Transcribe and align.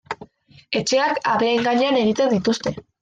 Etxeak 0.79 1.21
habeen 1.33 1.63
gainean 1.67 2.01
egiten 2.01 2.35
dituzte. 2.37 2.75